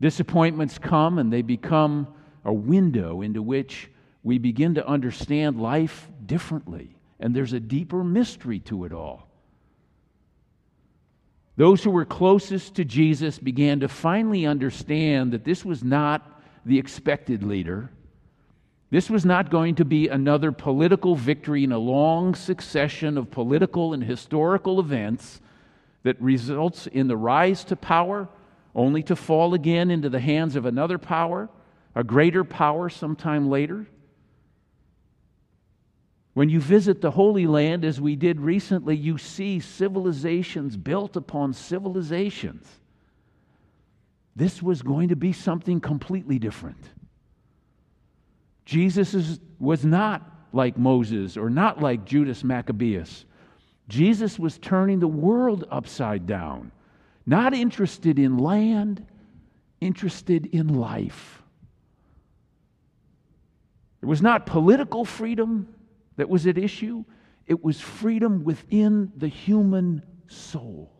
Disappointments 0.00 0.78
come 0.78 1.18
and 1.18 1.30
they 1.30 1.42
become 1.42 2.08
a 2.44 2.52
window 2.52 3.20
into 3.20 3.42
which 3.42 3.90
we 4.22 4.38
begin 4.38 4.76
to 4.76 4.86
understand 4.86 5.60
life 5.60 6.08
differently. 6.24 6.96
And 7.20 7.34
there's 7.34 7.52
a 7.52 7.60
deeper 7.60 8.02
mystery 8.02 8.60
to 8.60 8.84
it 8.84 8.92
all. 8.92 9.27
Those 11.58 11.82
who 11.82 11.90
were 11.90 12.04
closest 12.04 12.76
to 12.76 12.84
Jesus 12.84 13.36
began 13.36 13.80
to 13.80 13.88
finally 13.88 14.46
understand 14.46 15.32
that 15.32 15.44
this 15.44 15.64
was 15.64 15.82
not 15.82 16.40
the 16.64 16.78
expected 16.78 17.42
leader. 17.42 17.90
This 18.90 19.10
was 19.10 19.24
not 19.24 19.50
going 19.50 19.74
to 19.74 19.84
be 19.84 20.06
another 20.06 20.52
political 20.52 21.16
victory 21.16 21.64
in 21.64 21.72
a 21.72 21.78
long 21.78 22.36
succession 22.36 23.18
of 23.18 23.32
political 23.32 23.92
and 23.92 24.04
historical 24.04 24.78
events 24.78 25.40
that 26.04 26.22
results 26.22 26.86
in 26.86 27.08
the 27.08 27.16
rise 27.16 27.64
to 27.64 27.74
power 27.74 28.28
only 28.72 29.02
to 29.02 29.16
fall 29.16 29.52
again 29.52 29.90
into 29.90 30.08
the 30.08 30.20
hands 30.20 30.54
of 30.54 30.64
another 30.64 30.96
power, 30.96 31.48
a 31.96 32.04
greater 32.04 32.44
power 32.44 32.88
sometime 32.88 33.50
later. 33.50 33.84
When 36.38 36.48
you 36.48 36.60
visit 36.60 37.00
the 37.00 37.10
Holy 37.10 37.48
Land, 37.48 37.84
as 37.84 38.00
we 38.00 38.14
did 38.14 38.40
recently, 38.40 38.94
you 38.96 39.18
see 39.18 39.58
civilizations 39.58 40.76
built 40.76 41.16
upon 41.16 41.52
civilizations. 41.52 42.64
This 44.36 44.62
was 44.62 44.80
going 44.80 45.08
to 45.08 45.16
be 45.16 45.32
something 45.32 45.80
completely 45.80 46.38
different. 46.38 46.90
Jesus 48.64 49.14
is, 49.14 49.40
was 49.58 49.84
not 49.84 50.30
like 50.52 50.78
Moses 50.78 51.36
or 51.36 51.50
not 51.50 51.82
like 51.82 52.04
Judas 52.04 52.44
Maccabeus. 52.44 53.24
Jesus 53.88 54.38
was 54.38 54.58
turning 54.58 55.00
the 55.00 55.08
world 55.08 55.64
upside 55.72 56.24
down, 56.24 56.70
not 57.26 57.52
interested 57.52 58.16
in 58.16 58.38
land, 58.38 59.04
interested 59.80 60.46
in 60.46 60.68
life. 60.68 61.42
It 64.00 64.06
was 64.06 64.22
not 64.22 64.46
political 64.46 65.04
freedom, 65.04 65.74
that 66.18 66.28
was 66.28 66.46
at 66.46 66.58
issue, 66.58 67.04
it 67.46 67.64
was 67.64 67.80
freedom 67.80 68.44
within 68.44 69.10
the 69.16 69.28
human 69.28 70.02
soul. 70.26 70.92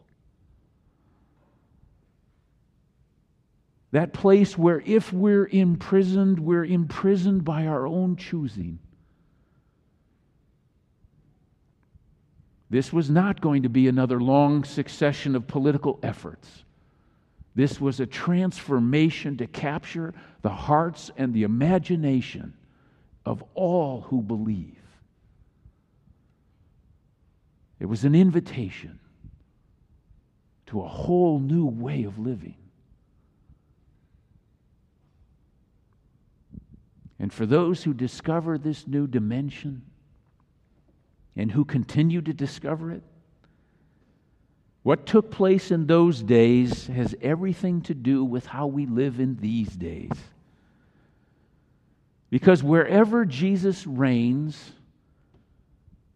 That 3.90 4.12
place 4.12 4.57
where 4.57 4.81
if 4.87 5.12
we're 5.12 5.48
imprisoned, 5.48 6.38
we're 6.38 6.64
imprisoned 6.64 7.44
by 7.44 7.66
our 7.66 7.87
own 7.87 8.16
choosing. 8.16 8.78
This 12.70 12.92
was 12.92 13.11
not 13.11 13.40
going 13.40 13.64
to 13.64 13.68
be 13.68 13.88
another 13.88 14.20
long 14.20 14.62
succession 14.62 15.35
of 15.35 15.48
political 15.48 15.98
efforts. 16.02 16.64
This 17.57 17.81
was 17.81 17.98
a 17.98 18.07
transformation 18.07 19.38
to 19.38 19.48
capture 19.48 20.14
the 20.42 20.50
hearts 20.50 21.11
and 21.16 21.35
the 21.35 21.42
imagination 21.42 22.54
of 23.26 23.42
all 23.54 24.02
who 24.02 24.22
believe. 24.22 24.76
It 27.80 27.86
was 27.86 28.04
an 28.04 28.14
invitation 28.14 28.98
to 30.66 30.82
a 30.82 30.88
whole 30.88 31.38
new 31.38 31.66
way 31.66 32.04
of 32.04 32.18
living. 32.18 32.56
And 37.18 37.32
for 37.32 37.46
those 37.46 37.82
who 37.82 37.94
discover 37.94 38.58
this 38.58 38.86
new 38.86 39.06
dimension 39.06 39.82
and 41.36 41.50
who 41.50 41.64
continue 41.64 42.20
to 42.20 42.32
discover 42.32 42.92
it, 42.92 43.02
what 44.82 45.06
took 45.06 45.30
place 45.30 45.70
in 45.70 45.86
those 45.86 46.22
days 46.22 46.86
has 46.86 47.14
everything 47.20 47.82
to 47.82 47.94
do 47.94 48.24
with 48.24 48.46
how 48.46 48.66
we 48.66 48.86
live 48.86 49.20
in 49.20 49.36
these 49.36 49.68
days. 49.68 50.12
Because 52.30 52.62
wherever 52.62 53.24
Jesus 53.24 53.86
reigns, 53.86 54.72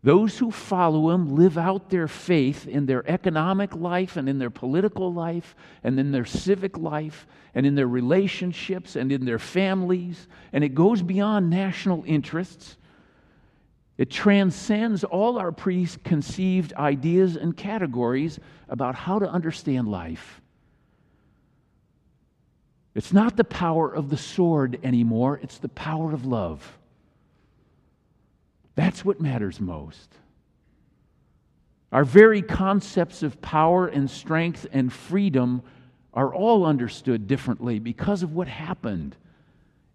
those 0.02 0.36
who 0.38 0.50
follow 0.50 1.10
him 1.10 1.36
live 1.36 1.56
out 1.56 1.88
their 1.88 2.08
faith 2.08 2.66
in 2.66 2.86
their 2.86 3.08
economic 3.08 3.74
life 3.76 4.16
and 4.16 4.28
in 4.28 4.38
their 4.38 4.50
political 4.50 5.12
life 5.12 5.54
and 5.84 5.98
in 5.98 6.10
their 6.10 6.24
civic 6.24 6.76
life 6.76 7.26
and 7.54 7.64
in 7.64 7.76
their 7.76 7.86
relationships 7.86 8.96
and 8.96 9.12
in 9.12 9.24
their 9.24 9.38
families. 9.38 10.26
And 10.52 10.64
it 10.64 10.74
goes 10.74 11.02
beyond 11.02 11.50
national 11.50 12.02
interests. 12.04 12.76
It 13.96 14.10
transcends 14.10 15.04
all 15.04 15.38
our 15.38 15.52
preconceived 15.52 16.72
ideas 16.72 17.36
and 17.36 17.56
categories 17.56 18.40
about 18.68 18.96
how 18.96 19.20
to 19.20 19.28
understand 19.28 19.86
life. 19.86 20.40
It's 22.96 23.12
not 23.12 23.36
the 23.36 23.44
power 23.44 23.94
of 23.94 24.10
the 24.10 24.16
sword 24.16 24.80
anymore, 24.82 25.38
it's 25.42 25.58
the 25.58 25.68
power 25.68 26.12
of 26.12 26.26
love. 26.26 26.78
That's 28.74 29.04
what 29.04 29.20
matters 29.20 29.60
most. 29.60 30.08
Our 31.92 32.04
very 32.04 32.40
concepts 32.40 33.22
of 33.22 33.42
power 33.42 33.86
and 33.86 34.10
strength 34.10 34.66
and 34.72 34.92
freedom 34.92 35.62
are 36.14 36.34
all 36.34 36.64
understood 36.64 37.26
differently 37.26 37.78
because 37.78 38.22
of 38.22 38.34
what 38.34 38.48
happened 38.48 39.16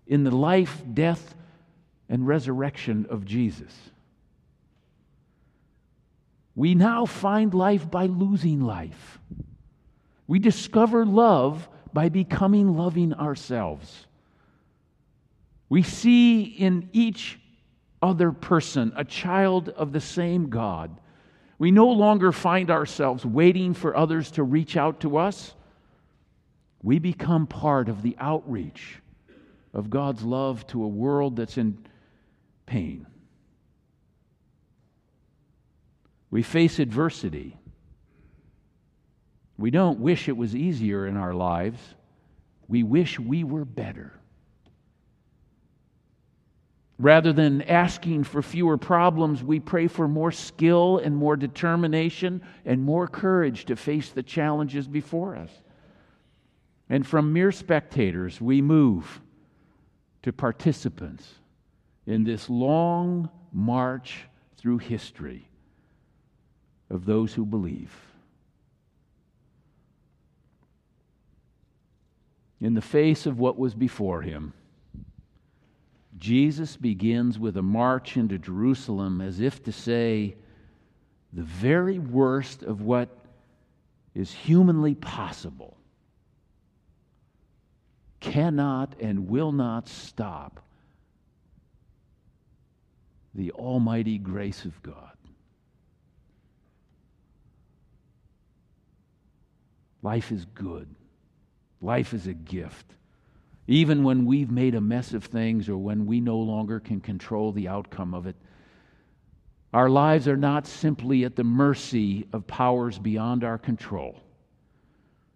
in 0.06 0.24
the 0.24 0.36
life, 0.36 0.84
death, 0.94 1.36
and 2.08 2.26
resurrection 2.26 3.08
of 3.10 3.26
Jesus. 3.26 3.74
We 6.56 6.76
now 6.76 7.06
find 7.06 7.54
life 7.54 7.90
by 7.90 8.06
losing 8.06 8.62
life. 8.62 9.20
We 10.28 10.40
discover 10.40 11.06
love 11.06 11.68
by 11.94 12.10
becoming 12.10 12.76
loving 12.76 13.14
ourselves. 13.14 14.06
We 15.70 15.84
see 15.84 16.44
in 16.44 16.90
each 16.94 17.40
other 18.02 18.32
person, 18.32 18.94
a 18.96 19.04
child 19.04 19.70
of 19.70 19.92
the 19.92 20.02
same 20.02 20.50
God. 20.50 21.00
We 21.60 21.72
no 21.72 21.88
longer 21.88 22.32
find 22.32 22.70
ourselves 22.70 23.26
waiting 23.26 23.74
for 23.74 23.96
others 23.96 24.32
to 24.32 24.44
reach 24.44 24.78
out 24.78 25.00
to 25.02 25.18
us. 25.18 25.54
We 26.84 27.00
become 27.00 27.48
part 27.48 27.90
of 27.90 28.04
the 28.04 28.16
outreach 28.20 29.00
of 29.74 29.90
God's 29.90 30.24
love 30.24 30.66
to 30.68 30.84
a 30.84 30.88
world 30.88 31.36
that's 31.36 31.58
in 31.58 31.78
pain. 32.66 33.08
We 36.30 36.44
face 36.44 36.80
adversity. 36.80 37.58
We 39.58 39.72
don't 39.72 40.00
wish 40.00 40.28
it 40.28 40.38
was 40.38 40.56
easier 40.56 41.08
in 41.08 41.18
our 41.18 41.34
lives. 41.34 41.80
We 42.68 42.84
wish 42.84 43.18
we 43.20 43.44
were 43.44 43.66
better. 43.66 44.14
Rather 47.00 47.32
than 47.32 47.62
asking 47.64 48.24
for 48.24 48.42
fewer 48.42 48.78
problems, 48.78 49.44
we 49.44 49.60
pray 49.60 49.88
for 49.88 50.08
more 50.08 50.32
skill 50.32 50.98
and 50.98 51.16
more 51.16 51.36
determination 51.36 52.42
and 52.66 52.82
more 52.82 53.08
courage 53.08 53.66
to 53.66 53.76
face 53.76 54.10
the 54.10 54.24
challenges 54.24 54.88
before 54.88 55.36
us. 55.36 55.52
And 56.90 57.06
from 57.06 57.34
mere 57.34 57.52
spectators, 57.52 58.42
we 58.42 58.62
move 58.62 59.22
to 60.24 60.34
participants 60.34 61.36
in 62.08 62.24
this 62.24 62.50
long 62.50 63.30
march 63.52 64.24
through 64.58 64.80
history 64.80 65.48
of 66.90 67.06
those 67.06 67.34
who 67.34 67.46
believe. 67.46 67.96
In 72.60 72.74
the 72.74 72.82
face 72.82 73.28
of 73.28 73.38
what 73.38 73.60
was 73.60 73.76
before 73.76 74.24
him, 74.24 74.54
Jesus 76.18 76.76
begins 76.76 77.38
with 77.38 77.58
a 77.58 77.62
march 77.62 78.18
into 78.18 78.38
Jerusalem 78.38 79.22
as 79.22 79.40
if 79.40 79.64
to 79.64 79.72
say, 79.72 80.36
the 81.34 81.44
very 81.44 82.00
worst 82.00 82.64
of 82.64 82.82
what 82.82 83.10
is 84.16 84.34
humanly 84.34 84.96
possible 84.96 85.78
cannot 88.20 88.96
and 89.00 89.30
will 89.30 89.52
not 89.52 89.88
stop 89.88 90.60
the 93.36 93.52
almighty 93.52 94.18
grace 94.18 94.66
of 94.66 94.82
God. 94.82 95.12
Life 100.02 100.32
is 100.32 100.46
good. 100.46 100.88
Life 101.82 102.14
is 102.14 102.26
a 102.26 102.34
gift. 102.34 102.86
Even 103.68 104.04
when 104.04 104.26
we've 104.26 104.50
made 104.50 104.76
a 104.76 104.82
mess 104.82 105.14
of 105.14 105.26
things 105.26 105.68
or 105.68 105.78
when 105.78 106.06
we 106.06 106.22
no 106.22 106.38
longer 106.38 106.80
can 106.80 107.02
control 107.02 107.52
the 107.52 107.68
outcome 107.68 108.14
of 108.14 108.26
it, 108.26 108.38
our 109.74 109.90
lives 109.90 110.28
are 110.30 110.38
not 110.38 110.66
simply 110.66 111.26
at 111.26 111.36
the 111.36 111.44
mercy 111.44 112.26
of 112.32 112.48
powers 112.48 112.98
beyond 112.98 113.44
our 113.44 113.58
control. 113.58 114.22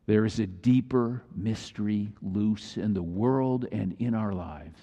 There 0.05 0.25
is 0.25 0.39
a 0.39 0.47
deeper 0.47 1.23
mystery 1.35 2.13
loose 2.21 2.77
in 2.77 2.93
the 2.93 3.03
world 3.03 3.67
and 3.71 3.95
in 3.99 4.15
our 4.15 4.33
lives. 4.33 4.79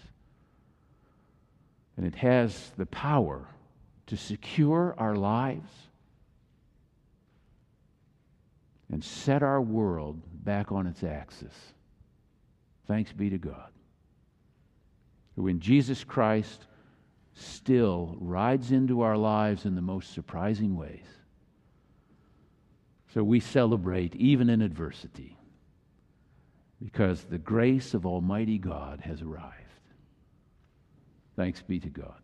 And 1.96 2.06
it 2.06 2.14
has 2.16 2.70
the 2.76 2.86
power 2.86 3.48
to 4.06 4.16
secure 4.16 4.94
our 4.98 5.16
lives 5.16 5.70
and 8.92 9.02
set 9.02 9.42
our 9.42 9.60
world 9.60 10.20
back 10.44 10.70
on 10.70 10.86
its 10.86 11.02
axis. 11.02 11.54
Thanks 12.88 13.12
be 13.12 13.30
to 13.30 13.38
God. 13.38 13.70
Who 15.36 15.46
in 15.46 15.60
Jesus 15.60 16.02
Christ 16.02 16.66
still 17.34 18.16
rides 18.18 18.72
into 18.72 19.02
our 19.02 19.16
lives 19.16 19.64
in 19.64 19.74
the 19.76 19.82
most 19.82 20.12
surprising 20.12 20.76
ways. 20.76 21.04
So 23.14 23.22
we 23.22 23.40
celebrate 23.40 24.16
even 24.16 24.50
in 24.50 24.60
adversity 24.60 25.36
because 26.82 27.24
the 27.24 27.38
grace 27.38 27.94
of 27.94 28.06
Almighty 28.06 28.58
God 28.58 29.00
has 29.00 29.22
arrived. 29.22 29.54
Thanks 31.36 31.62
be 31.62 31.78
to 31.80 31.88
God. 31.88 32.20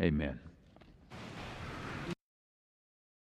Amen. 0.00 0.38